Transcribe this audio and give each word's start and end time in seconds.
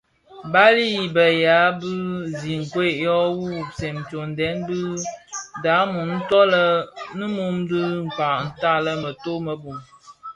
Bali 0.51 0.85
i 1.03 1.05
be 1.15 1.25
yea 1.43 1.61
bi 1.79 1.91
zinkwed 2.39 2.93
yo 3.05 3.15
wuwubsèn 3.37 3.95
tsomyè 4.07 4.49
dhamum 5.63 6.09
nto 6.19 6.41
lè 6.51 6.65
nimum 7.17 7.55
dhi 7.69 7.81
kpag 8.15 8.43
tan 8.61 8.85
a 8.91 8.93
mëto 9.03 9.33
më 9.45 9.53
bum. 9.61 9.77